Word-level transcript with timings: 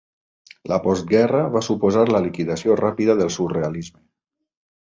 La 0.71 0.79
postguerra 0.85 1.43
va 1.57 1.63
suposar 1.69 2.05
la 2.13 2.21
liquidació 2.25 2.81
ràpida 2.83 3.17
del 3.21 3.33
surrealisme. 3.39 4.03